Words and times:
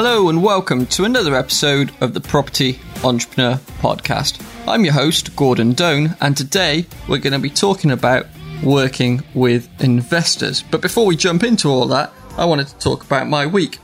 Hello 0.00 0.28
and 0.28 0.44
welcome 0.44 0.86
to 0.86 1.02
another 1.02 1.34
episode 1.34 1.90
of 2.00 2.14
the 2.14 2.20
Property 2.20 2.78
Entrepreneur 3.02 3.56
Podcast. 3.80 4.40
I'm 4.68 4.84
your 4.84 4.94
host, 4.94 5.34
Gordon 5.34 5.72
Doan, 5.72 6.14
and 6.20 6.36
today 6.36 6.86
we're 7.08 7.18
going 7.18 7.32
to 7.32 7.40
be 7.40 7.50
talking 7.50 7.90
about 7.90 8.26
working 8.62 9.24
with 9.34 9.68
investors. 9.82 10.62
But 10.62 10.82
before 10.82 11.04
we 11.04 11.16
jump 11.16 11.42
into 11.42 11.68
all 11.68 11.86
that, 11.88 12.12
I 12.36 12.44
wanted 12.44 12.68
to 12.68 12.78
talk 12.78 13.02
about 13.02 13.26
my 13.26 13.44
week. 13.44 13.78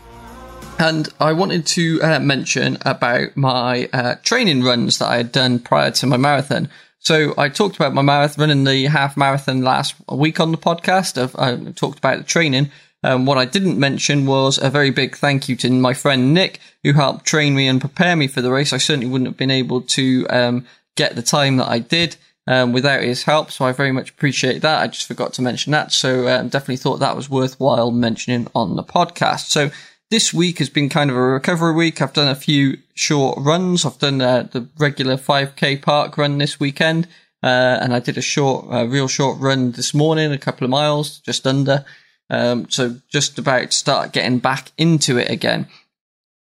And 0.79 1.09
I 1.19 1.32
wanted 1.32 1.67
to 1.67 2.00
uh, 2.00 2.21
mention 2.21 2.79
about 2.83 3.37
my 3.37 3.89
uh, 3.93 4.15
training 4.23 4.62
runs 4.62 4.99
that 4.99 5.09
I 5.09 5.17
had 5.17 5.33
done 5.33 5.59
prior 5.59 5.91
to 5.91 6.07
my 6.07 6.17
marathon. 6.17 6.69
So 7.01 7.35
I 7.37 7.49
talked 7.49 7.75
about 7.75 7.93
my 7.93 8.03
marathon 8.03 8.41
running 8.41 8.62
the 8.62 8.85
half 8.85 9.17
marathon 9.17 9.62
last 9.62 9.96
week 10.09 10.39
on 10.39 10.53
the 10.53 10.59
podcast. 10.59 11.21
I've, 11.21 11.35
I 11.35 11.73
talked 11.73 11.99
about 11.99 12.18
the 12.18 12.25
training. 12.25 12.71
Um, 13.04 13.26
what 13.26 13.36
I 13.36 13.44
didn't 13.44 13.79
mention 13.79 14.25
was 14.25 14.57
a 14.57 14.71
very 14.71 14.89
big 14.89 15.14
thank 15.14 15.46
you 15.46 15.57
to 15.57 15.71
my 15.71 15.93
friend 15.93 16.32
Nick, 16.32 16.58
who 16.82 16.95
helped 16.95 17.26
train 17.26 17.54
me 17.54 17.68
and 17.68 17.79
prepare 17.79 18.17
me 18.17 18.29
for 18.29 18.40
the 18.40 18.50
race. 18.50 18.72
I 18.72 18.79
certainly 18.79 19.07
wouldn't 19.07 19.29
have 19.29 19.36
been 19.36 19.50
able 19.50 19.82
to 19.82 20.26
um, 20.31 20.67
get 20.96 21.14
the 21.14 21.22
time 21.22 21.59
that 21.59 21.68
I 21.68 21.81
did 21.81 22.17
um, 22.46 22.72
without 22.72 23.03
his 23.03 23.25
help, 23.25 23.50
so 23.50 23.67
I 23.67 23.72
very 23.72 23.93
much 23.93 24.09
appreciate 24.09 24.62
that. 24.62 24.81
I 24.81 24.86
just 24.86 25.07
forgot 25.07 25.35
to 25.35 25.43
mention 25.43 25.71
that, 25.72 25.93
so 25.93 26.29
um, 26.29 26.48
definitely 26.48 26.79
thought 26.79 27.00
that 27.00 27.14
was 27.14 27.29
worthwhile 27.29 27.90
mentioning 27.90 28.48
on 28.54 28.75
the 28.75 28.82
podcast. 28.82 29.50
So 29.50 29.71
this 30.11 30.32
week 30.32 30.59
has 30.59 30.71
been 30.71 30.89
kind 30.89 31.11
of 31.11 31.17
a 31.17 31.21
recovery 31.21 31.75
week. 31.75 32.00
I've 32.00 32.14
done 32.14 32.28
a 32.28 32.34
few 32.34 32.78
short 32.95 33.39
runs. 33.39 33.84
I've 33.84 33.98
done 33.98 34.23
uh, 34.23 34.48
the 34.50 34.67
regular 34.78 35.19
5k 35.19 35.83
park 35.83 36.17
run 36.17 36.39
this 36.39 36.59
weekend, 36.59 37.06
uh, 37.42 37.81
and 37.83 37.95
I 37.95 37.98
did 37.98 38.17
a 38.17 38.23
short, 38.23 38.67
uh, 38.73 38.86
real 38.86 39.09
short 39.09 39.39
run 39.41 39.73
this 39.73 39.92
morning, 39.92 40.33
a 40.33 40.39
couple 40.39 40.64
of 40.64 40.70
miles, 40.70 41.19
just 41.19 41.47
under. 41.47 41.84
Um, 42.31 42.69
so 42.70 42.97
just 43.09 43.39
about 43.39 43.71
to 43.71 43.77
start 43.77 44.12
getting 44.12 44.39
back 44.39 44.73
into 44.79 45.19
it 45.19 45.31
again. 45.31 45.69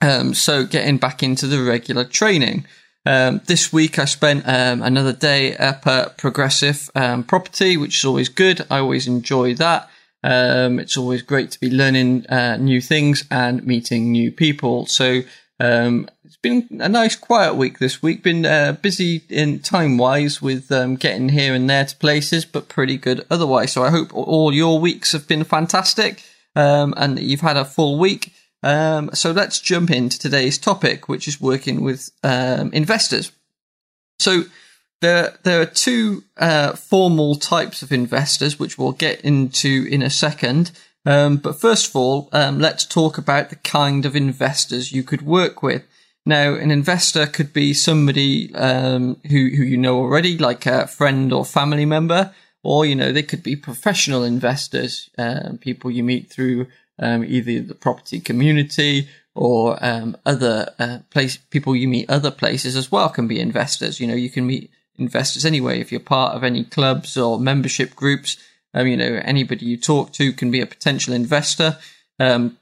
Um, 0.02 0.34
so 0.34 0.66
getting 0.66 0.98
back 0.98 1.24
into 1.24 1.48
the 1.48 1.62
regular 1.62 2.06
training. 2.06 2.66
Um, 3.06 3.42
this 3.46 3.72
week 3.72 3.98
I 3.98 4.06
spent 4.06 4.48
um, 4.48 4.82
another 4.82 5.14
day 5.14 5.56
up 5.58 5.88
at 5.88 6.18
Progressive 6.18 6.90
um, 6.96 7.24
Property, 7.24 7.78
which 7.78 7.98
is 7.98 8.06
always 8.06 8.30
good. 8.30 8.66
I 8.70 8.80
always 8.80 9.08
enjoy 9.08 9.56
that. 9.56 9.90
Um, 10.24 10.80
it's 10.80 10.98
always 10.98 11.22
great 11.22 11.52
to 11.52 11.60
be 11.60 11.70
learning 11.70 12.28
uh, 12.28 12.58
new 12.58 12.82
things 12.82 13.26
and 13.32 13.66
meeting 13.66 14.12
new 14.12 14.32
people. 14.32 14.86
So 14.86 15.22
um, 15.60 16.10
been 16.42 16.68
a 16.80 16.90
nice 16.90 17.16
quiet 17.16 17.56
week 17.56 17.80
this 17.80 18.02
week. 18.02 18.24
Been 18.24 18.46
uh, 18.46 18.78
busy 18.82 19.24
in 19.30 19.60
time 19.60 19.98
wise 19.98 20.42
with 20.42 20.72
um, 20.72 20.96
getting 20.96 21.30
here 21.30 21.54
and 21.54 21.70
there 21.70 21.86
to 21.86 21.96
places, 21.98 22.46
but 22.46 22.70
pretty 22.70 22.98
good 22.98 23.26
otherwise. 23.30 23.74
So 23.74 23.84
I 23.84 23.90
hope 23.90 24.14
all 24.14 24.54
your 24.54 24.80
weeks 24.80 25.12
have 25.12 25.28
been 25.28 25.44
fantastic 25.44 26.24
um, 26.56 26.94
and 26.98 27.20
you've 27.20 27.42
had 27.42 27.58
a 27.58 27.66
full 27.66 28.00
week. 28.00 28.34
Um, 28.64 29.12
so 29.14 29.32
let's 29.32 29.60
jump 29.60 29.90
into 29.92 30.20
today's 30.20 30.58
topic, 30.58 31.08
which 31.08 31.28
is 31.28 31.40
working 31.40 31.82
with 31.82 32.10
um, 32.24 32.72
investors. 32.74 33.32
So 34.20 34.44
there, 35.02 35.38
there 35.44 35.62
are 35.62 35.66
two 35.66 36.24
uh, 36.38 36.74
formal 36.74 37.36
types 37.36 37.82
of 37.82 37.92
investors, 37.92 38.60
which 38.60 38.78
we'll 38.78 38.92
get 38.92 39.22
into 39.22 39.88
in 39.90 40.02
a 40.02 40.10
second. 40.10 40.72
Um, 41.06 41.38
but 41.38 41.60
first 41.60 41.90
of 41.90 41.96
all, 41.96 42.30
um, 42.34 42.60
let's 42.60 42.86
talk 42.86 43.18
about 43.18 43.50
the 43.50 43.56
kind 43.56 44.06
of 44.06 44.16
investors 44.16 44.92
you 44.92 45.04
could 45.04 45.22
work 45.22 45.64
with. 45.64 45.84
Now, 46.30 46.54
an 46.54 46.70
investor 46.70 47.26
could 47.26 47.54
be 47.54 47.74
somebody 47.74 48.54
um, 48.54 49.16
who 49.24 49.50
who 49.50 49.64
you 49.64 49.78
know 49.78 49.98
already, 49.98 50.38
like 50.38 50.68
a 50.68 50.86
friend 50.86 51.34
or 51.34 51.44
family 51.44 51.86
member, 51.86 52.32
or 52.62 52.86
you 52.86 52.94
know 52.94 53.12
they 53.12 53.24
could 53.24 53.42
be 53.42 53.56
professional 53.56 54.24
investors, 54.24 55.10
uh, 55.18 55.54
people 55.60 55.90
you 55.90 56.04
meet 56.04 56.30
through 56.30 56.68
um, 57.00 57.24
either 57.24 57.62
the 57.62 57.74
property 57.74 58.20
community 58.20 59.08
or 59.34 59.84
um, 59.84 60.16
other 60.24 60.72
uh, 60.78 61.00
place 61.10 61.38
people 61.50 61.76
you 61.76 61.88
meet 61.88 62.08
other 62.12 62.30
places 62.30 62.76
as 62.76 62.92
well 62.92 63.10
can 63.10 63.28
be 63.28 63.40
investors. 63.40 64.00
You 64.00 64.06
know, 64.06 64.14
you 64.14 64.30
can 64.30 64.46
meet 64.46 64.70
investors 65.00 65.46
anyway. 65.46 65.82
If 65.82 65.92
you're 65.92 66.00
part 66.00 66.36
of 66.36 66.44
any 66.44 66.64
clubs 66.64 67.18
or 67.18 67.40
membership 67.40 67.96
groups, 67.96 68.38
um, 68.76 68.86
you 68.86 68.98
know, 68.98 69.20
anybody 69.24 69.66
you 69.66 69.78
talk 69.78 70.14
to 70.14 70.32
can 70.34 70.52
be 70.52 70.62
a 70.62 70.68
potential 70.68 71.16
investor. 71.16 71.80
Um, 72.20 72.60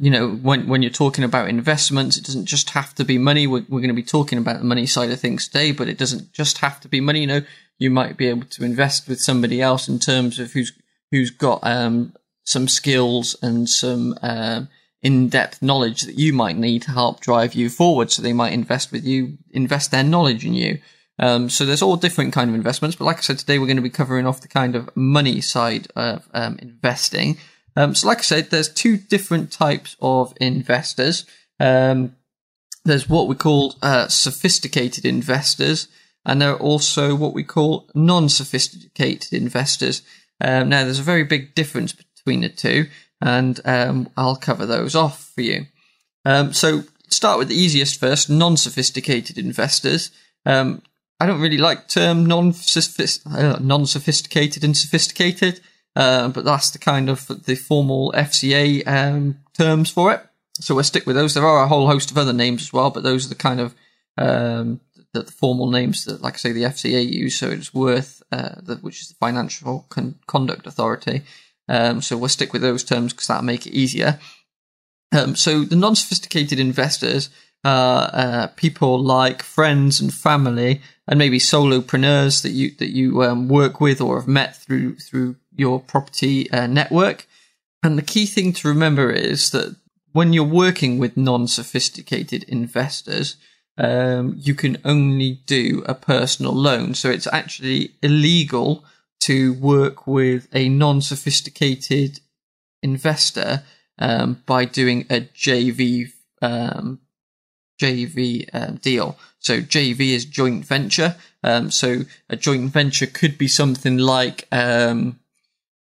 you 0.00 0.10
know, 0.10 0.30
when, 0.30 0.66
when 0.66 0.82
you're 0.82 0.90
talking 0.90 1.24
about 1.24 1.48
investments, 1.48 2.16
it 2.16 2.24
doesn't 2.24 2.46
just 2.46 2.70
have 2.70 2.94
to 2.96 3.04
be 3.04 3.18
money. 3.18 3.46
We're, 3.46 3.64
we're 3.68 3.80
going 3.80 3.88
to 3.88 3.94
be 3.94 4.02
talking 4.02 4.38
about 4.38 4.58
the 4.58 4.64
money 4.64 4.86
side 4.86 5.10
of 5.10 5.20
things 5.20 5.46
today, 5.46 5.72
but 5.72 5.88
it 5.88 5.98
doesn't 5.98 6.32
just 6.32 6.58
have 6.58 6.80
to 6.80 6.88
be 6.88 7.00
money. 7.00 7.20
You 7.20 7.26
know, 7.26 7.42
you 7.78 7.90
might 7.90 8.16
be 8.16 8.26
able 8.26 8.46
to 8.46 8.64
invest 8.64 9.08
with 9.08 9.20
somebody 9.20 9.62
else 9.62 9.88
in 9.88 9.98
terms 9.98 10.38
of 10.38 10.52
who's, 10.52 10.72
who's 11.10 11.30
got, 11.30 11.60
um, 11.62 12.14
some 12.42 12.68
skills 12.68 13.36
and 13.42 13.68
some, 13.68 14.18
um, 14.22 14.68
in-depth 15.02 15.62
knowledge 15.62 16.02
that 16.02 16.18
you 16.18 16.32
might 16.32 16.56
need 16.56 16.82
to 16.82 16.90
help 16.90 17.20
drive 17.20 17.54
you 17.54 17.68
forward. 17.68 18.10
So 18.10 18.22
they 18.22 18.32
might 18.32 18.52
invest 18.52 18.90
with 18.90 19.04
you, 19.04 19.38
invest 19.50 19.92
their 19.92 20.02
knowledge 20.02 20.44
in 20.44 20.54
you. 20.54 20.80
Um, 21.18 21.48
so 21.48 21.64
there's 21.64 21.82
all 21.82 21.96
different 21.96 22.34
kind 22.34 22.50
of 22.50 22.56
investments, 22.56 22.96
but 22.96 23.04
like 23.04 23.18
I 23.18 23.20
said, 23.20 23.38
today 23.38 23.58
we're 23.58 23.66
going 23.66 23.76
to 23.76 23.82
be 23.82 23.90
covering 23.90 24.26
off 24.26 24.40
the 24.40 24.48
kind 24.48 24.74
of 24.74 24.90
money 24.96 25.40
side 25.40 25.86
of 25.94 26.28
um, 26.34 26.58
investing. 26.60 27.38
Um, 27.76 27.94
so 27.94 28.08
like 28.08 28.18
I 28.18 28.22
said, 28.22 28.50
there's 28.50 28.72
two 28.72 28.96
different 28.96 29.52
types 29.52 29.96
of 30.00 30.34
investors. 30.40 31.26
Um, 31.60 32.16
there's 32.84 33.08
what 33.08 33.28
we 33.28 33.34
call 33.34 33.76
uh, 33.82 34.08
sophisticated 34.08 35.04
investors, 35.04 35.88
and 36.24 36.40
there 36.40 36.52
are 36.52 36.58
also 36.58 37.14
what 37.14 37.34
we 37.34 37.44
call 37.44 37.88
non-sophisticated 37.94 39.32
investors. 39.32 40.02
Um, 40.40 40.68
now, 40.68 40.84
there's 40.84 40.98
a 40.98 41.04
very 41.04 41.24
big 41.24 41.54
difference 41.54 41.92
between 41.92 42.42
the 42.42 42.48
two, 42.48 42.86
and 43.20 43.60
um, 43.64 44.08
I'll 44.16 44.36
cover 44.36 44.66
those 44.66 44.94
off 44.94 45.32
for 45.34 45.40
you. 45.40 45.66
so 46.52 46.84
start 47.08 47.38
with 47.38 47.48
the 47.48 47.54
easiest 47.54 47.98
first, 47.98 48.28
non-sophisticated 48.30 49.38
investors. 49.38 50.10
Um, 50.44 50.82
I 51.18 51.26
don't 51.26 51.40
really 51.40 51.58
like 51.58 51.88
term 51.88 52.26
non 52.26 52.52
uh, 52.52 53.58
non 53.60 53.86
sophisticated 53.86 54.64
and 54.64 54.76
sophisticated, 54.76 55.60
uh, 55.96 56.28
but 56.28 56.44
that's 56.44 56.70
the 56.70 56.78
kind 56.78 57.08
of 57.08 57.26
the 57.46 57.54
formal 57.54 58.12
FCA 58.14 58.86
um, 58.86 59.38
terms 59.56 59.90
for 59.90 60.12
it. 60.12 60.20
So 60.60 60.74
we'll 60.74 60.84
stick 60.84 61.06
with 61.06 61.16
those. 61.16 61.34
There 61.34 61.46
are 61.46 61.64
a 61.64 61.68
whole 61.68 61.86
host 61.86 62.10
of 62.10 62.18
other 62.18 62.34
names 62.34 62.62
as 62.62 62.72
well, 62.72 62.90
but 62.90 63.02
those 63.02 63.26
are 63.26 63.30
the 63.30 63.34
kind 63.34 63.60
of 63.60 63.74
um, 64.18 64.80
the, 65.12 65.22
the, 65.22 65.32
formal 65.32 65.70
names 65.70 66.04
that, 66.04 66.22
like 66.22 66.34
I 66.34 66.36
say, 66.36 66.52
the 66.52 66.64
FCA 66.64 67.06
use. 67.10 67.38
So 67.38 67.48
it's 67.48 67.74
worth, 67.74 68.22
uh, 68.30 68.56
the, 68.62 68.76
which 68.76 69.00
is 69.00 69.08
the 69.08 69.14
Financial 69.14 69.86
Con- 69.88 70.18
Conduct 70.26 70.66
Authority. 70.66 71.22
Um, 71.68 72.00
so 72.00 72.16
we'll 72.16 72.28
stick 72.28 72.52
with 72.52 72.62
those 72.62 72.84
terms 72.84 73.12
because 73.12 73.26
that'll 73.26 73.42
make 73.42 73.66
it 73.66 73.74
easier. 73.74 74.18
Um, 75.12 75.34
so 75.34 75.64
the 75.64 75.76
non-sophisticated 75.76 76.58
investors 76.58 77.30
uh, 77.66 78.46
people 78.56 79.02
like 79.02 79.42
friends 79.42 80.00
and 80.00 80.12
family 80.12 80.80
and 81.08 81.18
maybe 81.18 81.38
solopreneurs 81.38 82.42
that 82.42 82.50
you 82.50 82.70
that 82.76 82.90
you 82.90 83.22
um, 83.22 83.48
work 83.48 83.80
with 83.80 84.00
or 84.00 84.20
have 84.20 84.28
met 84.28 84.56
through 84.56 84.96
through 84.96 85.36
your 85.56 85.80
property 85.80 86.50
uh, 86.50 86.66
network. 86.66 87.26
And 87.82 87.98
the 87.98 88.02
key 88.02 88.26
thing 88.26 88.52
to 88.54 88.68
remember 88.68 89.10
is 89.10 89.50
that 89.50 89.76
when 90.12 90.32
you're 90.32 90.44
working 90.44 90.98
with 90.98 91.16
non-sophisticated 91.16 92.44
investors, 92.44 93.36
um, 93.78 94.34
you 94.38 94.54
can 94.54 94.78
only 94.84 95.40
do 95.46 95.82
a 95.86 95.94
personal 95.94 96.52
loan. 96.52 96.94
So 96.94 97.10
it's 97.10 97.26
actually 97.26 97.92
illegal 98.02 98.84
to 99.20 99.54
work 99.54 100.06
with 100.06 100.48
a 100.54 100.68
non-sophisticated 100.68 102.20
investor 102.82 103.62
um, 103.98 104.42
by 104.46 104.64
doing 104.64 105.06
a 105.10 105.20
JV 105.20 106.12
um, 106.42 107.00
JV 107.80 108.48
um, 108.52 108.76
deal. 108.76 109.18
So 109.38 109.60
JV 109.60 110.12
is 110.12 110.24
joint 110.24 110.64
venture. 110.64 111.16
Um, 111.42 111.70
so 111.70 112.02
a 112.28 112.36
joint 112.36 112.72
venture 112.72 113.06
could 113.06 113.36
be 113.36 113.48
something 113.48 113.98
like 113.98 114.48
um, 114.50 115.18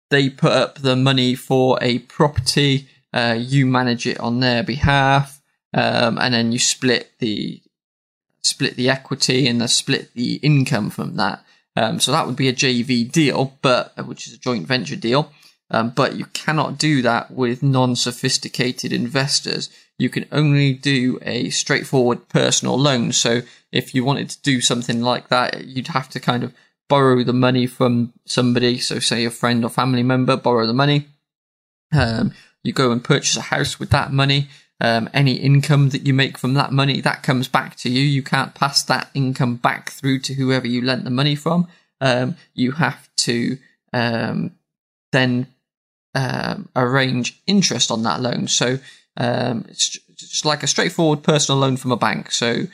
they 0.10 0.30
put 0.30 0.52
up 0.52 0.80
the 0.80 0.96
money 0.96 1.36
for 1.36 1.78
a 1.82 2.00
property, 2.00 2.88
uh, 3.14 3.36
you 3.38 3.66
manage 3.66 4.06
it 4.06 4.20
on 4.20 4.40
their 4.40 4.64
behalf, 4.64 5.42
um, 5.74 6.18
and 6.18 6.34
then 6.34 6.52
you 6.52 6.60
split 6.60 7.12
the 7.20 7.62
split 8.44 8.76
the 8.76 8.90
equity 8.90 9.48
and 9.48 9.60
then 9.60 9.68
split 9.68 10.14
the 10.14 10.36
income 10.36 10.90
from 10.90 11.16
that. 11.16 11.44
Um, 11.76 12.00
so 12.00 12.12
that 12.12 12.28
would 12.28 12.36
be 12.36 12.48
a 12.48 12.54
JV 12.54 13.12
deal, 13.12 13.58
but 13.62 13.94
which 14.06 14.28
is 14.28 14.34
a 14.34 14.38
joint 14.38 14.68
venture 14.68 14.96
deal. 14.96 15.32
Um, 15.72 15.90
but 15.90 16.16
you 16.16 16.26
cannot 16.26 16.78
do 16.78 17.02
that 17.02 17.32
with 17.32 17.64
non-sophisticated 17.64 18.94
investors 18.94 19.70
you 19.98 20.10
can 20.10 20.26
only 20.32 20.74
do 20.74 21.20
a 21.22 21.50
straightforward 21.50 22.28
personal 22.28 22.78
loan. 22.78 23.12
So 23.12 23.42
if 23.72 23.96
you 23.96 24.04
wanted 24.04 24.30
to 24.30 24.42
do 24.42 24.62
something 24.62 25.02
like 25.02 25.30
that, 25.30 25.66
you'd 25.66 25.88
have 25.88 26.10
to 26.10 26.20
kind 26.20 26.44
of 26.44 26.54
borrow 26.88 27.24
the 27.24 27.34
money 27.34 27.68
from 27.68 28.14
somebody. 28.26 28.78
So 28.78 29.00
say 29.00 29.26
a 29.26 29.32
friend 29.32 29.64
or 29.64 29.70
family 29.70 30.04
member, 30.04 30.38
borrow 30.38 30.68
the 30.68 30.74
money. 30.74 31.08
Um, 31.94 32.34
you 32.64 32.74
go 32.74 32.92
and 32.92 33.04
purchase 33.04 33.38
a 33.38 33.42
house 33.42 33.80
with 33.80 33.90
that 33.92 34.12
money. 34.12 34.48
Um, 34.82 35.10
any 35.14 35.36
income 35.36 35.90
that 35.90 36.06
you 36.06 36.14
make 36.14 36.38
from 36.38 36.54
that 36.56 36.74
money, 36.74 37.00
that 37.00 37.24
comes 37.24 37.48
back 37.48 37.78
to 37.78 37.90
you. 37.90 38.02
You 38.02 38.22
can't 38.22 38.54
pass 38.54 38.84
that 38.84 39.10
income 39.14 39.56
back 39.56 39.92
through 39.92 40.20
to 40.20 40.34
whoever 40.34 40.68
you 40.68 40.82
lent 40.82 41.06
the 41.06 41.10
money 41.10 41.36
from. 41.36 41.68
Um, 42.02 42.36
you 42.54 42.74
have 42.74 43.10
to 43.18 43.58
um, 43.94 44.52
then 45.14 45.48
um, 46.14 46.68
arrange 46.76 47.42
interest 47.48 47.90
on 47.90 48.04
that 48.04 48.22
loan. 48.22 48.50
So 48.50 48.80
um, 49.16 49.66
it's 49.70 49.98
just 50.18 50.46
like 50.46 50.62
a 50.62 50.68
straightforward 50.68 51.24
personal 51.24 51.60
loan 51.60 51.78
from 51.78 51.92
a 51.92 51.98
bank. 51.98 52.32
So 52.32 52.66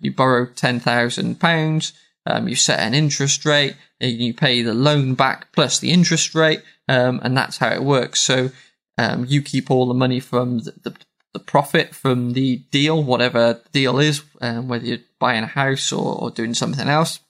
you 0.00 0.14
borrow 0.14 0.46
ten 0.46 0.80
thousand 0.80 1.38
pounds, 1.38 1.92
um, 2.26 2.48
you 2.48 2.54
set 2.54 2.80
an 2.80 2.94
interest 2.94 3.44
rate, 3.44 3.76
and 4.00 4.12
you 4.12 4.34
pay 4.34 4.62
the 4.62 4.74
loan 4.74 5.14
back 5.14 5.52
plus 5.52 5.78
the 5.78 5.90
interest 5.90 6.34
rate, 6.34 6.62
um, 6.88 7.20
and 7.22 7.36
that's 7.36 7.58
how 7.58 7.70
it 7.70 7.82
works. 7.82 8.20
So 8.20 8.50
um, 8.98 9.24
you 9.26 9.42
keep 9.42 9.70
all 9.70 9.86
the 9.86 9.94
money 9.94 10.20
from 10.20 10.58
the, 10.58 10.72
the, 10.82 10.96
the 11.32 11.38
profit 11.40 11.94
from 11.94 12.32
the 12.32 12.56
deal, 12.70 13.02
whatever 13.02 13.54
the 13.54 13.68
deal 13.72 13.98
is, 13.98 14.22
um, 14.40 14.68
whether 14.68 14.84
you're 14.84 14.98
buying 15.18 15.44
a 15.44 15.48
house 15.48 15.92
or, 15.92 16.20
or 16.20 16.30
doing 16.30 16.54
something 16.54 16.88
else. 16.88 17.20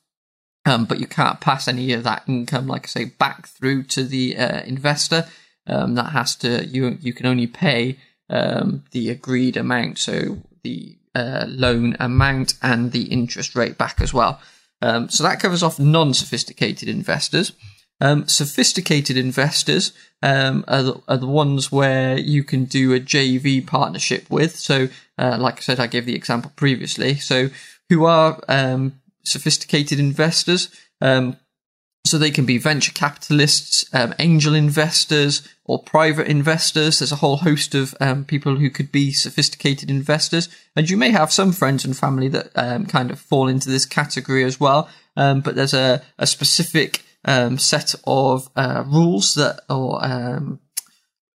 Um, 0.66 0.84
but 0.84 1.00
you 1.00 1.06
can't 1.06 1.40
pass 1.40 1.68
any 1.68 1.92
of 1.92 2.04
that 2.04 2.24
income, 2.26 2.66
like 2.66 2.84
I 2.84 2.88
say, 2.88 3.04
back 3.06 3.46
through 3.46 3.84
to 3.84 4.04
the 4.04 4.36
uh, 4.36 4.60
investor. 4.62 5.26
Um, 5.66 5.94
that 5.94 6.10
has 6.12 6.34
to 6.36 6.66
you 6.66 6.98
you 7.00 7.12
can 7.12 7.26
only 7.26 7.46
pay 7.46 7.98
the 8.28 9.10
agreed 9.10 9.56
amount, 9.56 9.98
so 9.98 10.38
the 10.62 10.96
uh, 11.14 11.46
loan 11.48 11.96
amount 11.98 12.54
and 12.62 12.92
the 12.92 13.04
interest 13.04 13.54
rate 13.56 13.78
back 13.78 14.00
as 14.00 14.14
well. 14.14 14.40
Um, 14.82 15.08
so 15.08 15.22
that 15.22 15.40
covers 15.40 15.62
off 15.62 15.78
non-sophisticated 15.78 16.88
investors. 16.88 17.52
Um, 18.02 18.26
sophisticated 18.26 19.18
investors 19.18 19.92
um, 20.22 20.64
are, 20.66 20.82
the, 20.82 21.02
are, 21.06 21.18
the, 21.18 21.26
ones 21.26 21.70
where 21.70 22.18
you 22.18 22.42
can 22.42 22.64
do 22.64 22.94
a 22.94 23.00
JV 23.00 23.66
partnership 23.66 24.30
with. 24.30 24.56
So, 24.56 24.88
uh, 25.18 25.36
like 25.38 25.58
I 25.58 25.60
said, 25.60 25.78
I 25.78 25.86
gave 25.86 26.06
the 26.06 26.14
example 26.14 26.50
previously. 26.56 27.16
So, 27.16 27.50
who 27.90 28.06
are 28.06 28.40
um, 28.48 29.00
sophisticated 29.22 29.98
investors? 29.98 30.74
Um, 32.06 32.10
so 32.10 32.18
they 32.18 32.30
can 32.30 32.46
be 32.46 32.58
venture 32.58 32.92
capitalists, 32.92 33.84
um, 33.92 34.14
angel 34.18 34.54
investors, 34.54 35.46
or 35.64 35.82
private 35.82 36.26
investors. 36.26 36.98
There's 36.98 37.12
a 37.12 37.16
whole 37.16 37.38
host 37.38 37.74
of 37.74 37.94
um, 38.00 38.24
people 38.24 38.56
who 38.56 38.70
could 38.70 38.90
be 38.90 39.12
sophisticated 39.12 39.90
investors, 39.90 40.48
and 40.74 40.90
you 40.90 40.96
may 40.96 41.10
have 41.10 41.32
some 41.32 41.52
friends 41.52 41.84
and 41.84 41.96
family 41.96 42.28
that 42.28 42.54
kind 42.88 43.10
of 43.10 43.20
fall 43.20 43.48
into 43.48 43.68
this 43.68 43.86
category 43.86 44.44
as 44.44 44.58
well. 44.58 44.88
but 45.14 45.54
there's 45.54 45.74
a, 45.74 46.02
a 46.18 46.26
specific 46.26 47.04
um, 47.24 47.58
set 47.58 47.94
of 48.06 48.48
uh, 48.56 48.84
rules 48.86 49.34
that 49.34 49.60
or 49.68 50.04
um, 50.04 50.60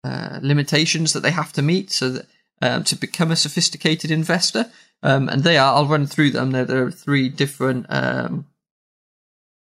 uh, 0.02 0.38
limitations 0.42 1.12
that 1.12 1.20
they 1.20 1.30
have 1.30 1.52
to 1.52 1.62
meet 1.62 1.90
so 1.90 2.10
that 2.10 2.26
um, 2.62 2.84
to 2.84 2.96
become 2.96 3.30
a 3.30 3.36
sophisticated 3.36 4.10
investor. 4.10 4.70
Um, 5.02 5.28
and 5.28 5.42
they 5.42 5.58
are. 5.58 5.74
I'll 5.74 5.86
run 5.86 6.06
through 6.06 6.30
them. 6.30 6.52
There, 6.52 6.64
there 6.64 6.86
are 6.86 6.90
three 6.90 7.28
different 7.28 7.86
um, 7.90 8.46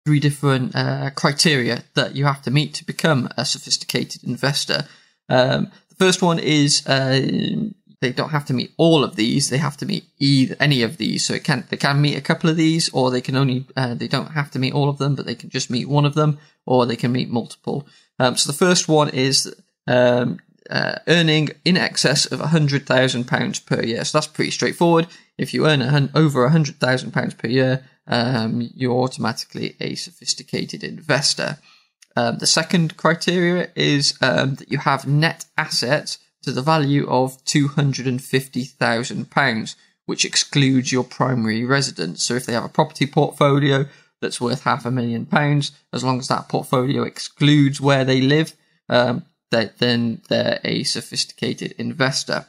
three 0.07 0.21
different 0.21 0.75
uh, 0.75 1.11
criteria 1.11 1.83
that 1.95 2.15
you 2.15 2.25
have 2.25 2.41
to 2.43 2.51
meet 2.51 2.73
to 2.75 2.87
become 2.87 3.29
a 3.37 3.45
sophisticated 3.45 4.23
investor. 4.23 4.85
Um, 5.29 5.73
the 5.89 5.97
first 5.97 6.23
one 6.23 6.39
is 6.39 6.87
uh, 6.87 7.21
they 8.01 8.13
don't 8.13 8.31
have 8.31 8.45
to 8.47 8.55
meet 8.55 8.73
all 8.77 9.03
of 9.03 9.17
these. 9.17 9.51
They 9.51 9.59
have 9.59 9.77
to 9.79 9.87
meet 9.87 10.05
either 10.19 10.55
any 10.61 10.83
of 10.83 10.97
these. 10.97 11.27
So 11.27 11.35
it 11.35 11.43
can 11.43 11.67
they 11.71 11.77
can 11.77 12.01
meet 12.01 12.17
a 12.17 12.21
couple 12.21 12.49
of 12.49 12.57
these, 12.57 12.89
or 12.93 13.11
they 13.11 13.21
can 13.21 13.37
only 13.37 13.67
uh, 13.77 13.95
they 13.95 14.07
don't 14.07 14.33
have 14.33 14.51
to 14.53 14.61
meet 14.61 14.75
all 14.75 14.89
of 14.89 14.99
them, 14.99 15.17
but 15.17 15.27
they 15.27 15.35
can 15.35 15.51
just 15.51 15.71
meet 15.71 15.89
one 15.89 16.05
of 16.05 16.15
them, 16.15 16.39
or 16.65 16.87
they 16.87 16.97
can 16.97 17.11
meet 17.11 17.29
multiple. 17.29 17.87
Um, 18.21 18.37
so 18.37 18.51
the 18.51 18.59
first 18.59 18.89
one 18.89 19.09
is 19.09 19.53
um, 19.89 20.39
uh, 20.71 20.97
earning 21.09 21.51
in 21.65 21.77
excess 21.77 22.27
of 22.27 22.41
hundred 22.41 22.87
thousand 22.87 23.25
pounds 23.25 23.59
per 23.59 23.83
year. 23.83 24.05
So 24.05 24.19
that's 24.19 24.29
pretty 24.29 24.53
straightforward. 24.53 25.09
If 25.37 25.53
you 25.53 25.67
earn 25.67 25.83
a, 25.83 26.11
over 26.15 26.49
hundred 26.49 26.79
thousand 26.79 27.11
pounds 27.13 27.35
per 27.35 27.49
year, 27.49 27.83
um, 28.07 28.71
you're 28.75 28.93
automatically 28.93 29.77
a 29.81 29.95
sophisticated 29.95 30.85
investor. 30.85 31.57
Um, 32.17 32.39
the 32.39 32.47
second 32.47 32.97
criteria 32.97 33.69
is 33.75 34.17
um, 34.23 34.55
that 34.55 34.71
you 34.71 34.79
have 34.79 35.07
net 35.07 35.45
assets 35.59 36.19
to 36.43 36.53
the 36.53 36.63
value 36.63 37.07
of 37.09 37.45
£250,000, 37.45 39.75
which 40.07 40.25
excludes 40.25 40.93
your 40.93 41.05
primary 41.05 41.65
residence. 41.65 42.23
So 42.23 42.35
if 42.35 42.47
they 42.47 42.53
have 42.53 42.65
a 42.65 42.69
property 42.69 43.07
portfolio 43.07 43.87
that's 44.21 44.41
worth 44.41 44.63
half 44.63 44.87
a 44.87 44.91
million 44.91 45.27
pounds, 45.27 45.73
as 45.93 46.05
long 46.05 46.21
as 46.21 46.29
that 46.29 46.49
portfolio 46.49 47.03
excludes 47.03 47.81
where 47.81 48.05
they 48.05 48.21
live, 48.21 48.55
um, 48.89 49.25
they, 49.51 49.71
then 49.79 50.23
they're 50.29 50.61
a 50.65 50.85
sophisticated 50.85 51.75
investor. 51.79 52.47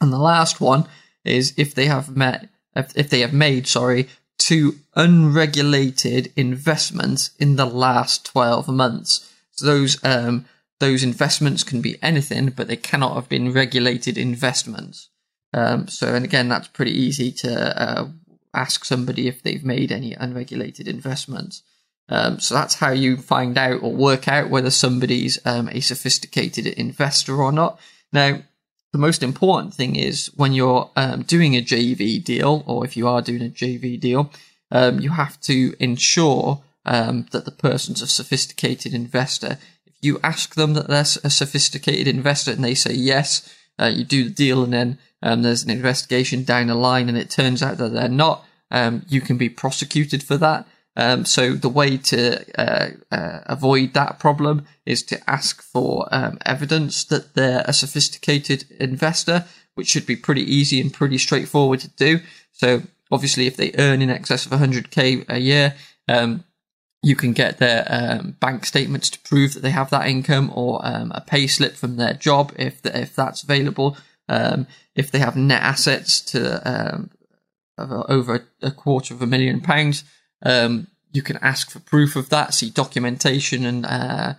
And 0.00 0.12
the 0.12 0.18
last 0.18 0.60
one 0.60 0.88
is 1.24 1.54
if 1.56 1.74
they 1.74 1.86
have 1.86 2.16
met, 2.16 2.48
if 2.74 3.10
they 3.10 3.20
have 3.20 3.32
made, 3.32 3.66
sorry, 3.66 4.08
two 4.38 4.76
unregulated 4.94 6.32
investments 6.36 7.30
in 7.38 7.56
the 7.56 7.66
last 7.66 8.24
12 8.26 8.68
months. 8.68 9.32
So 9.52 9.66
those 9.66 10.02
um, 10.04 10.46
those 10.80 11.02
investments 11.02 11.64
can 11.64 11.80
be 11.80 12.00
anything, 12.02 12.50
but 12.50 12.68
they 12.68 12.76
cannot 12.76 13.14
have 13.14 13.28
been 13.28 13.52
regulated 13.52 14.16
investments. 14.16 15.08
Um, 15.52 15.88
so, 15.88 16.14
and 16.14 16.24
again, 16.24 16.48
that's 16.48 16.68
pretty 16.68 16.92
easy 16.92 17.32
to 17.32 17.82
uh, 17.82 18.08
ask 18.54 18.84
somebody 18.84 19.26
if 19.26 19.42
they've 19.42 19.64
made 19.64 19.90
any 19.90 20.14
unregulated 20.14 20.86
investments. 20.86 21.62
Um, 22.08 22.38
so 22.38 22.54
that's 22.54 22.76
how 22.76 22.90
you 22.90 23.16
find 23.16 23.58
out 23.58 23.82
or 23.82 23.92
work 23.92 24.28
out 24.28 24.50
whether 24.50 24.70
somebody's 24.70 25.38
um, 25.44 25.68
a 25.70 25.80
sophisticated 25.80 26.66
investor 26.66 27.36
or 27.42 27.52
not. 27.52 27.78
Now, 28.12 28.42
the 28.92 28.98
most 28.98 29.22
important 29.22 29.74
thing 29.74 29.96
is 29.96 30.30
when 30.36 30.52
you're 30.52 30.90
um, 30.96 31.22
doing 31.22 31.54
a 31.54 31.62
JV 31.62 32.22
deal, 32.22 32.64
or 32.66 32.84
if 32.84 32.96
you 32.96 33.06
are 33.06 33.22
doing 33.22 33.42
a 33.42 33.50
JV 33.50 34.00
deal, 34.00 34.30
um, 34.70 35.00
you 35.00 35.10
have 35.10 35.40
to 35.42 35.74
ensure 35.78 36.62
um, 36.84 37.26
that 37.32 37.44
the 37.44 37.50
person's 37.50 38.02
a 38.02 38.06
sophisticated 38.06 38.94
investor 38.94 39.58
If 39.86 39.94
you 40.00 40.20
ask 40.22 40.54
them 40.54 40.74
that 40.74 40.86
they're 40.86 41.00
a 41.00 41.30
sophisticated 41.30 42.06
investor 42.06 42.52
and 42.52 42.64
they 42.64 42.74
say 42.74 42.92
yes, 42.94 43.52
uh, 43.78 43.86
you 43.86 44.04
do 44.04 44.24
the 44.24 44.30
deal 44.30 44.62
and 44.62 44.72
then 44.72 44.98
um, 45.22 45.42
there's 45.42 45.64
an 45.64 45.70
investigation 45.70 46.44
down 46.44 46.68
the 46.68 46.74
line 46.74 47.08
and 47.08 47.18
it 47.18 47.30
turns 47.30 47.62
out 47.62 47.78
that 47.78 47.92
they're 47.92 48.08
not, 48.08 48.44
um, 48.70 49.04
you 49.08 49.20
can 49.20 49.36
be 49.36 49.48
prosecuted 49.48 50.22
for 50.22 50.36
that. 50.36 50.66
Um, 50.98 51.24
so 51.24 51.52
the 51.52 51.68
way 51.68 51.96
to 51.96 52.60
uh, 52.60 52.90
uh, 53.12 53.40
avoid 53.46 53.94
that 53.94 54.18
problem 54.18 54.66
is 54.84 55.04
to 55.04 55.30
ask 55.30 55.62
for 55.62 56.08
um, 56.10 56.38
evidence 56.44 57.04
that 57.04 57.34
they're 57.34 57.62
a 57.66 57.72
sophisticated 57.72 58.64
investor, 58.80 59.44
which 59.76 59.86
should 59.86 60.06
be 60.06 60.16
pretty 60.16 60.42
easy 60.42 60.80
and 60.80 60.92
pretty 60.92 61.16
straightforward 61.16 61.78
to 61.80 61.88
do. 61.90 62.18
So 62.50 62.82
obviously, 63.12 63.46
if 63.46 63.56
they 63.56 63.72
earn 63.78 64.02
in 64.02 64.10
excess 64.10 64.44
of 64.44 64.50
100k 64.50 65.24
a 65.28 65.38
year, 65.38 65.76
um, 66.08 66.42
you 67.00 67.14
can 67.14 67.32
get 67.32 67.58
their 67.58 67.86
um, 67.88 68.36
bank 68.40 68.66
statements 68.66 69.08
to 69.10 69.20
prove 69.20 69.54
that 69.54 69.60
they 69.60 69.70
have 69.70 69.90
that 69.90 70.08
income 70.08 70.50
or 70.52 70.80
um, 70.82 71.12
a 71.14 71.20
pay 71.20 71.46
slip 71.46 71.74
from 71.74 71.94
their 71.96 72.14
job 72.14 72.52
if 72.58 72.82
the, 72.82 73.00
if 73.00 73.14
that's 73.14 73.44
available. 73.44 73.96
Um, 74.28 74.66
if 74.96 75.12
they 75.12 75.20
have 75.20 75.36
net 75.36 75.62
assets 75.62 76.20
to 76.32 77.08
over 77.78 78.44
a 78.60 78.72
quarter 78.72 79.14
of 79.14 79.22
a 79.22 79.26
million 79.28 79.60
pounds, 79.60 80.02
um, 80.42 80.88
you 81.12 81.22
can 81.22 81.38
ask 81.38 81.70
for 81.70 81.80
proof 81.80 82.16
of 82.16 82.28
that. 82.30 82.54
See 82.54 82.70
documentation 82.70 83.64
and 83.64 83.86
uh, 83.86 84.34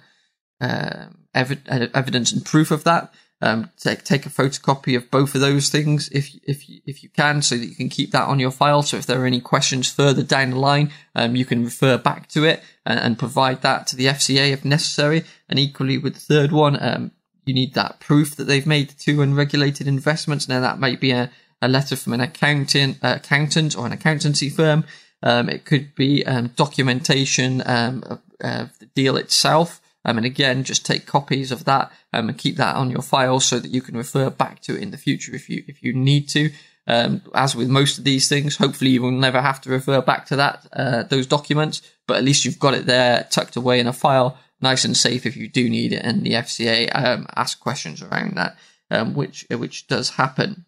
uh, 0.62 1.06
ev- 1.34 1.62
evidence 1.68 2.32
and 2.32 2.46
proof 2.46 2.72
of 2.72 2.84
that. 2.84 3.14
Um, 3.42 3.72
take 3.78 4.04
take 4.04 4.26
a 4.26 4.30
photocopy 4.30 4.98
of 4.98 5.10
both 5.10 5.34
of 5.34 5.40
those 5.40 5.70
things 5.70 6.10
if 6.10 6.36
if 6.44 6.66
if 6.86 7.04
you 7.04 7.10
can, 7.10 7.42
so 7.42 7.56
that 7.56 7.66
you 7.66 7.76
can 7.76 7.88
keep 7.88 8.12
that 8.12 8.28
on 8.28 8.38
your 8.38 8.52
file. 8.52 8.84
So 8.84 8.98
if 8.98 9.06
there 9.06 9.22
are 9.22 9.26
any 9.26 9.40
questions 9.40 9.90
further 9.90 10.24
down 10.24 10.50
the 10.50 10.60
line, 10.60 10.92
um, 11.16 11.38
you 11.38 11.46
can 11.46 11.64
refer 11.64 11.98
back 11.98 12.28
to 12.30 12.44
it 12.44 12.62
and, 12.86 13.00
and, 13.00 13.20
provide 13.20 13.62
that 13.62 13.88
to 13.88 13.96
the 13.96 14.08
FCA 14.08 14.52
if 14.52 14.66
necessary. 14.66 15.24
And 15.48 15.58
equally 15.58 15.98
with 15.98 16.16
the 16.16 16.20
third 16.20 16.52
one, 16.52 16.78
um, 16.82 17.12
you 17.46 17.54
need 17.54 17.76
that 17.76 18.02
proof 18.02 18.36
that 18.36 18.44
they've 18.44 18.68
made 18.68 18.94
two 19.00 19.22
unregulated 19.22 19.88
investments. 19.88 20.50
Now 20.50 20.60
that 20.60 20.80
might 20.80 21.00
be 21.00 21.12
a, 21.12 21.32
a 21.62 21.70
letter 21.70 21.96
from 21.96 22.14
an 22.14 22.22
accountant, 22.22 22.98
uh, 23.02 23.16
accountant 23.18 23.78
or 23.78 23.86
an 23.86 23.94
accountancy 23.94 24.50
firm. 24.50 24.84
Um, 25.22 25.50
it 25.50 25.66
could 25.66 25.96
be 25.96 26.26
um, 26.26 26.48
documentation 26.56 27.62
um, 27.66 28.04
of, 28.06 28.22
of 28.42 28.80
the 28.80 28.86
deal 28.88 29.18
itself. 29.18 29.82
Um, 30.06 30.18
and 30.18 30.26
again, 30.26 30.64
just 30.64 30.86
take 30.86 31.06
copies 31.06 31.52
of 31.52 31.66
that 31.66 31.92
um, 32.14 32.30
and 32.30 32.38
keep 32.38 32.56
that 32.56 32.76
on 32.76 32.90
your 32.90 33.02
file 33.02 33.40
so 33.40 33.60
that 33.60 33.72
you 33.72 33.82
can 33.82 33.98
refer 33.98 34.30
back 34.30 34.62
to 34.62 34.76
it 34.76 34.82
in 34.82 34.92
the 34.92 34.98
future 34.98 35.36
if 35.36 35.50
you 35.50 35.64
if 35.68 35.84
you 35.84 35.94
need 35.94 36.30
to. 36.30 36.52
Um, 36.88 37.22
as 37.36 37.56
with 37.56 37.70
most 37.70 38.00
of 38.00 38.06
these 38.06 38.28
things, 38.28 38.56
hopefully 38.56 38.92
you 38.92 39.02
will 39.02 39.12
never 39.12 39.42
have 39.42 39.62
to 39.62 39.70
refer 39.70 40.02
back 40.02 40.26
to 40.28 40.38
that 40.38 40.66
uh, 40.74 41.04
those 41.04 41.28
documents, 41.28 41.82
but 42.08 42.18
at 42.18 42.24
least 42.24 42.46
you've 42.46 42.60
got 42.60 42.74
it 42.74 42.86
there 42.86 43.28
tucked 43.30 43.58
away 43.58 43.80
in 43.80 43.88
a 43.88 43.94
file, 43.94 44.38
nice 44.62 44.86
and 44.86 44.98
safe 44.98 45.26
if 45.26 45.36
you 45.36 45.48
do 45.50 45.70
need 45.70 45.94
it. 45.94 46.04
And 46.04 46.24
the 46.24 46.32
FCA 46.32 46.90
um, 46.96 47.28
ask 47.36 47.60
questions 47.60 48.02
around 48.02 48.38
that, 48.38 49.14
which 49.14 49.46
which 49.52 49.88
does 49.88 50.12
happen. 50.12 50.66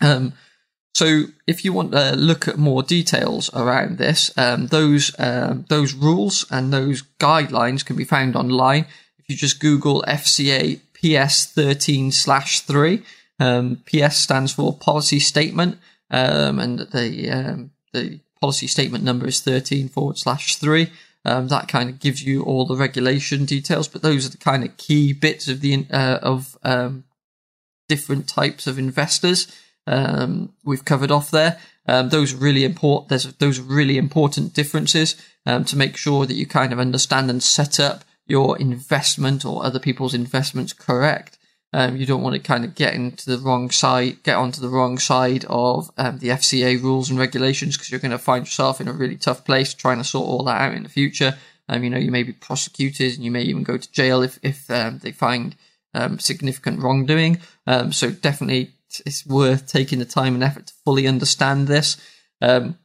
Um, 0.00 0.34
so 0.94 1.24
if 1.46 1.64
you 1.64 1.72
want 1.72 1.92
to 1.92 2.16
look 2.16 2.48
at 2.48 2.58
more 2.58 2.82
details 2.82 3.54
around 3.54 3.98
this, 3.98 4.36
um, 4.36 4.66
those 4.66 5.14
um, 5.18 5.64
those 5.68 5.94
rules 5.94 6.44
and 6.50 6.72
those 6.72 7.02
guidelines 7.20 7.84
can 7.84 7.96
be 7.96 8.04
found 8.04 8.34
online. 8.34 8.86
If 9.18 9.28
you 9.28 9.36
just 9.36 9.60
Google 9.60 10.02
FCA 10.08 10.80
PS 10.94 11.46
thirteen 11.46 12.10
slash 12.10 12.60
three, 12.60 13.02
um, 13.38 13.82
PS 13.86 14.16
stands 14.16 14.52
for 14.52 14.76
policy 14.76 15.20
statement, 15.20 15.78
um, 16.10 16.58
and 16.58 16.80
the 16.80 17.30
um, 17.30 17.70
the 17.92 18.20
policy 18.40 18.66
statement 18.66 19.04
number 19.04 19.26
is 19.26 19.40
thirteen 19.40 19.88
forward 19.88 20.18
slash 20.18 20.56
three. 20.56 20.90
Um, 21.24 21.48
that 21.48 21.68
kind 21.68 21.90
of 21.90 22.00
gives 22.00 22.24
you 22.24 22.42
all 22.42 22.64
the 22.64 22.76
regulation 22.76 23.44
details, 23.44 23.86
but 23.86 24.02
those 24.02 24.26
are 24.26 24.30
the 24.30 24.38
kind 24.38 24.64
of 24.64 24.76
key 24.78 25.12
bits 25.12 25.46
of 25.46 25.60
the 25.60 25.86
uh, 25.92 26.18
of 26.22 26.56
different 27.88 28.28
types 28.28 28.66
of 28.66 28.78
investors. 28.78 29.46
Um, 29.88 30.52
we've 30.64 30.84
covered 30.84 31.10
off 31.10 31.30
there. 31.30 31.58
Um, 31.86 32.10
those 32.10 32.34
really 32.34 32.64
important. 32.64 33.08
There's 33.08 33.32
those 33.34 33.58
really 33.58 33.96
important 33.96 34.52
differences 34.52 35.16
um, 35.46 35.64
to 35.64 35.76
make 35.76 35.96
sure 35.96 36.26
that 36.26 36.34
you 36.34 36.46
kind 36.46 36.72
of 36.72 36.78
understand 36.78 37.30
and 37.30 37.42
set 37.42 37.80
up 37.80 38.04
your 38.26 38.58
investment 38.58 39.46
or 39.46 39.64
other 39.64 39.78
people's 39.78 40.12
investments 40.12 40.74
correct. 40.74 41.38
Um, 41.72 41.96
you 41.96 42.06
don't 42.06 42.22
want 42.22 42.34
to 42.34 42.40
kind 42.40 42.64
of 42.64 42.74
get 42.74 42.94
into 42.94 43.30
the 43.30 43.42
wrong 43.42 43.70
side, 43.70 44.22
get 44.22 44.36
onto 44.36 44.60
the 44.60 44.68
wrong 44.68 44.98
side 44.98 45.46
of 45.48 45.90
um, 45.96 46.18
the 46.18 46.28
FCA 46.28 46.80
rules 46.82 47.10
and 47.10 47.18
regulations 47.18 47.76
because 47.76 47.90
you're 47.90 48.00
going 48.00 48.10
to 48.10 48.18
find 48.18 48.44
yourself 48.44 48.80
in 48.80 48.88
a 48.88 48.92
really 48.92 49.16
tough 49.16 49.44
place 49.44 49.74
trying 49.74 49.98
to 49.98 50.04
sort 50.04 50.28
all 50.28 50.44
that 50.44 50.60
out 50.60 50.74
in 50.74 50.82
the 50.82 50.88
future. 50.88 51.36
Um, 51.68 51.84
you 51.84 51.90
know, 51.90 51.98
you 51.98 52.10
may 52.10 52.22
be 52.22 52.32
prosecuted 52.32 53.14
and 53.14 53.24
you 53.24 53.30
may 53.30 53.42
even 53.42 53.62
go 53.62 53.76
to 53.76 53.92
jail 53.92 54.22
if, 54.22 54.38
if 54.42 54.70
um, 54.70 54.98
they 54.98 55.12
find 55.12 55.56
um, 55.94 56.18
significant 56.18 56.80
wrongdoing. 56.80 57.38
Um, 57.66 57.92
so 57.92 58.10
definitely 58.10 58.72
it's 59.06 59.26
worth 59.26 59.66
taking 59.66 59.98
the 59.98 60.04
time 60.04 60.34
and 60.34 60.44
effort 60.44 60.68
to 60.68 60.74
fully 60.84 61.06
understand 61.06 61.68
this. 61.68 61.96
Um, 62.40 62.78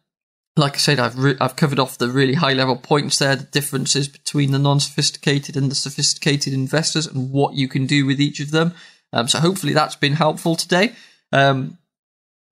like 0.56 0.76
I 0.76 0.78
said, 0.78 1.00
I've 1.00 1.18
re- 1.18 1.38
I've 1.42 1.56
covered 1.56 1.80
off 1.80 1.98
the 1.98 2.10
really 2.10 2.36
high 2.36 2.54
level 2.54 2.76
points 2.76 3.20
there, 3.20 3.36
the 3.36 3.44
differences 3.44 4.08
between 4.08 4.52
the 4.52 4.60
non 4.60 4.80
sophisticated 4.80 5.58
and 5.58 5.72
the 5.72 5.76
sophisticated 5.76 6.54
investors, 6.54 7.08
and 7.08 7.32
what 7.32 7.56
you 7.56 7.68
can 7.68 7.88
do 7.88 8.06
with 8.06 8.22
each 8.22 8.40
of 8.40 8.52
them. 8.52 8.74
Um, 9.12 9.28
so 9.28 9.40
hopefully 9.40 9.74
that's 9.74 9.96
been 9.96 10.14
helpful 10.14 10.56
today. 10.56 10.94
Um, 11.32 11.78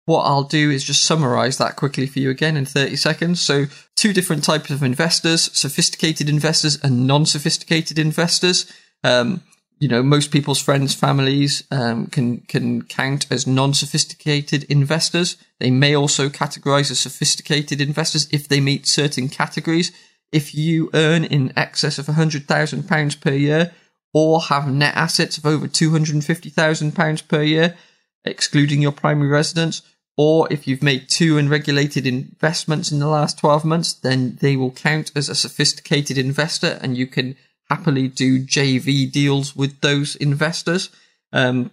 what 0.06 0.22
I'll 0.22 0.44
do 0.44 0.70
is 0.70 0.82
just 0.82 1.04
summarize 1.04 1.58
that 1.58 1.76
quickly 1.76 2.06
for 2.06 2.18
you 2.18 2.30
again 2.30 2.56
in 2.56 2.64
30 2.64 2.96
seconds. 2.96 3.40
So, 3.40 3.66
two 3.96 4.12
different 4.12 4.42
types 4.42 4.70
of 4.70 4.82
investors 4.82 5.56
sophisticated 5.56 6.28
investors 6.28 6.78
and 6.82 7.06
non 7.06 7.26
sophisticated 7.26 7.98
investors. 7.98 8.70
Um, 9.04 9.42
you 9.80 9.88
know, 9.88 10.02
most 10.02 10.30
people's 10.30 10.60
friends, 10.60 10.94
families 10.94 11.64
um, 11.70 12.06
can 12.06 12.42
can 12.42 12.82
count 12.82 13.26
as 13.30 13.46
non-sophisticated 13.46 14.64
investors. 14.64 15.38
They 15.58 15.70
may 15.70 15.96
also 15.96 16.28
categorize 16.28 16.90
as 16.90 17.00
sophisticated 17.00 17.80
investors 17.80 18.28
if 18.30 18.46
they 18.46 18.60
meet 18.60 18.86
certain 18.86 19.30
categories. 19.30 19.90
If 20.32 20.54
you 20.54 20.90
earn 20.92 21.24
in 21.24 21.52
excess 21.56 21.98
of 21.98 22.06
hundred 22.06 22.46
thousand 22.46 22.88
pounds 22.88 23.16
per 23.16 23.32
year, 23.32 23.72
or 24.12 24.42
have 24.42 24.68
net 24.70 24.94
assets 24.94 25.38
of 25.38 25.46
over 25.46 25.66
two 25.66 25.90
hundred 25.92 26.14
and 26.14 26.24
fifty 26.24 26.50
thousand 26.50 26.94
pounds 26.94 27.22
per 27.22 27.42
year, 27.42 27.74
excluding 28.24 28.82
your 28.82 28.92
primary 28.92 29.30
residence, 29.30 29.80
or 30.14 30.46
if 30.52 30.66
you've 30.68 30.82
made 30.82 31.08
two 31.08 31.38
unregulated 31.38 32.06
investments 32.06 32.92
in 32.92 32.98
the 32.98 33.08
last 33.08 33.38
twelve 33.38 33.64
months, 33.64 33.94
then 33.94 34.36
they 34.42 34.56
will 34.56 34.72
count 34.72 35.10
as 35.16 35.30
a 35.30 35.34
sophisticated 35.34 36.18
investor, 36.18 36.78
and 36.82 36.98
you 36.98 37.06
can 37.06 37.34
happily 37.70 38.08
do 38.08 38.44
JV 38.44 39.10
deals 39.10 39.54
with 39.54 39.80
those 39.80 40.16
investors. 40.16 40.90
Um, 41.32 41.70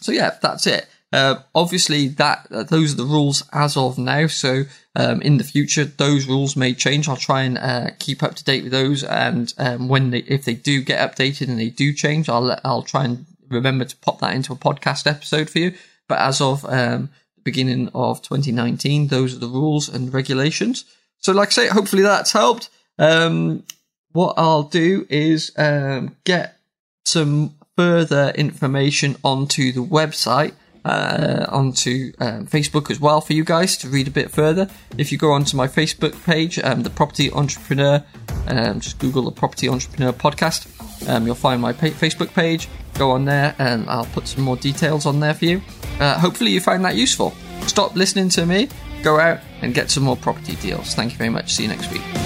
so 0.00 0.12
yeah, 0.12 0.36
that's 0.42 0.66
it. 0.66 0.88
Uh, 1.12 1.36
obviously, 1.54 2.08
that 2.08 2.46
uh, 2.50 2.62
those 2.62 2.92
are 2.92 2.98
the 2.98 3.04
rules 3.04 3.42
as 3.52 3.76
of 3.76 3.98
now. 3.98 4.26
So 4.26 4.64
um, 4.94 5.22
in 5.22 5.38
the 5.38 5.44
future, 5.44 5.84
those 5.84 6.26
rules 6.26 6.56
may 6.56 6.74
change. 6.74 7.08
I'll 7.08 7.16
try 7.16 7.42
and 7.42 7.58
uh, 7.58 7.90
keep 7.98 8.22
up 8.22 8.34
to 8.36 8.44
date 8.44 8.64
with 8.64 8.72
those, 8.72 9.02
and 9.02 9.52
um, 9.58 9.88
when 9.88 10.10
they 10.10 10.18
if 10.20 10.44
they 10.44 10.54
do 10.54 10.82
get 10.82 11.00
updated 11.00 11.48
and 11.48 11.58
they 11.58 11.70
do 11.70 11.92
change, 11.92 12.28
I'll 12.28 12.56
I'll 12.64 12.82
try 12.82 13.04
and 13.04 13.26
remember 13.48 13.84
to 13.84 13.96
pop 13.96 14.20
that 14.20 14.34
into 14.34 14.52
a 14.52 14.56
podcast 14.56 15.06
episode 15.08 15.50
for 15.50 15.58
you. 15.58 15.74
But 16.08 16.20
as 16.20 16.40
of 16.40 16.64
um, 16.64 17.10
the 17.36 17.42
beginning 17.42 17.90
of 17.94 18.22
2019, 18.22 19.08
those 19.08 19.34
are 19.34 19.40
the 19.40 19.48
rules 19.48 19.88
and 19.88 20.14
regulations. 20.14 20.84
So, 21.18 21.32
like 21.32 21.48
I 21.48 21.52
say, 21.52 21.68
hopefully 21.68 22.02
that's 22.02 22.32
helped. 22.32 22.70
Um, 22.98 23.64
what 24.12 24.34
I'll 24.36 24.64
do 24.64 25.06
is 25.08 25.52
um, 25.56 26.16
get 26.24 26.56
some 27.04 27.56
further 27.76 28.30
information 28.34 29.16
onto 29.24 29.72
the 29.72 29.82
website, 29.82 30.52
uh, 30.84 31.46
onto 31.48 32.12
um, 32.20 32.46
Facebook 32.46 32.90
as 32.90 33.00
well 33.00 33.20
for 33.20 33.32
you 33.32 33.44
guys 33.44 33.76
to 33.78 33.88
read 33.88 34.08
a 34.08 34.10
bit 34.10 34.30
further. 34.30 34.68
If 34.98 35.12
you 35.12 35.18
go 35.18 35.32
onto 35.32 35.56
my 35.56 35.66
Facebook 35.66 36.22
page, 36.24 36.58
um, 36.58 36.82
the 36.82 36.90
Property 36.90 37.30
Entrepreneur, 37.32 38.04
um, 38.48 38.80
just 38.80 38.98
Google 38.98 39.22
the 39.22 39.32
Property 39.32 39.68
Entrepreneur 39.68 40.12
Podcast, 40.12 40.66
um, 41.08 41.26
you'll 41.26 41.34
find 41.34 41.60
my 41.60 41.72
pa- 41.72 41.86
Facebook 41.86 42.32
page. 42.34 42.68
Go 42.94 43.12
on 43.12 43.24
there 43.24 43.54
and 43.58 43.88
I'll 43.88 44.06
put 44.06 44.28
some 44.28 44.44
more 44.44 44.56
details 44.56 45.06
on 45.06 45.20
there 45.20 45.34
for 45.34 45.44
you. 45.44 45.62
Uh, 46.00 46.18
hopefully, 46.18 46.50
you 46.50 46.60
find 46.60 46.84
that 46.84 46.96
useful. 46.96 47.32
Stop 47.62 47.94
listening 47.94 48.28
to 48.30 48.46
me, 48.46 48.68
go 49.02 49.18
out 49.18 49.40
and 49.62 49.74
get 49.74 49.90
some 49.90 50.02
more 50.02 50.16
property 50.16 50.56
deals. 50.56 50.94
Thank 50.94 51.12
you 51.12 51.18
very 51.18 51.30
much. 51.30 51.54
See 51.54 51.62
you 51.62 51.68
next 51.68 51.90
week. 51.92 52.19